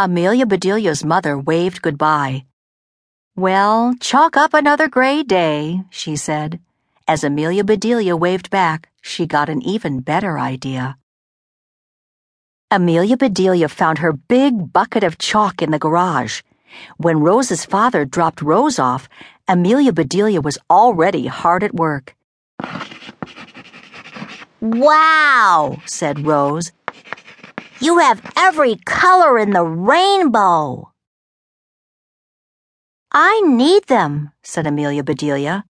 [0.00, 2.44] Amelia Bedelia's mother waved goodbye.
[3.34, 6.60] Well, chalk up another gray day, she said.
[7.08, 10.98] As Amelia Bedelia waved back, she got an even better idea.
[12.70, 16.42] Amelia Bedelia found her big bucket of chalk in the garage.
[16.98, 19.08] When Rose's father dropped Rose off,
[19.48, 22.14] Amelia Bedelia was already hard at work.
[24.60, 26.70] Wow, said Rose.
[27.80, 30.90] You have every color in the rainbow.
[33.12, 35.64] I need them, said Amelia Bedelia.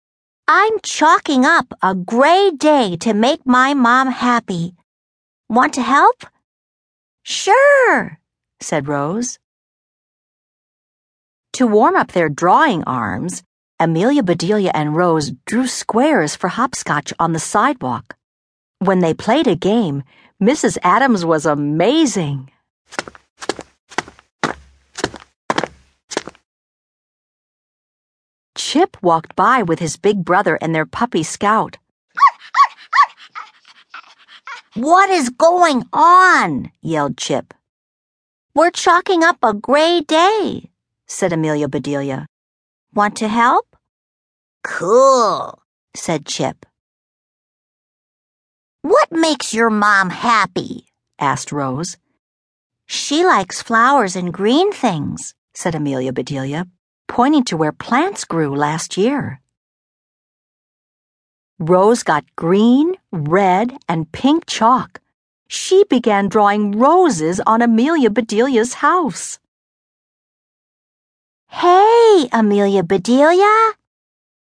[0.46, 4.74] I'm chalking up a gray day to make my mom happy.
[5.48, 6.24] Want to help?
[7.22, 8.18] Sure,
[8.60, 9.38] said Rose.
[11.54, 13.42] To warm up their drawing arms,
[13.80, 18.14] Amelia Bedelia and Rose drew squares for hopscotch on the sidewalk.
[18.84, 20.02] When they played a game,
[20.42, 20.76] Mrs.
[20.82, 22.50] Adams was amazing.
[28.54, 31.78] Chip walked by with his big brother and their puppy Scout.
[34.74, 36.70] What is going on?
[36.82, 37.54] yelled Chip.
[38.54, 40.68] We're chalking up a gray day,
[41.06, 42.26] said Amelia Bedelia.
[42.92, 43.76] Want to help?
[44.62, 45.62] Cool,
[45.96, 46.66] said Chip.
[48.84, 50.88] What makes your mom happy?
[51.18, 51.96] asked Rose.
[52.84, 56.66] She likes flowers and green things, said Amelia Bedelia,
[57.08, 59.40] pointing to where plants grew last year.
[61.58, 65.00] Rose got green, red, and pink chalk.
[65.48, 69.38] She began drawing roses on Amelia Bedelia's house.
[71.48, 73.72] Hey, Amelia Bedelia!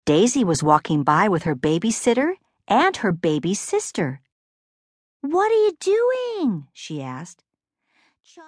[0.06, 2.34] Daisy was walking by with her babysitter
[2.68, 4.20] and her baby sister.
[5.20, 6.68] What are you doing?
[6.72, 7.42] she asked.